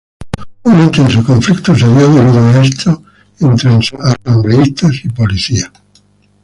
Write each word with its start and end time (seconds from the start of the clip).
Un 0.65 0.79
intenso 0.79 1.23
conflicto 1.23 1.75
se 1.75 1.85
dio 1.85 2.09
debido 2.11 2.39
a 2.47 2.63
esto 2.65 3.03
entre 3.39 3.69
asambleístas 3.69 4.95
y 5.05 5.09
policías. 5.09 5.69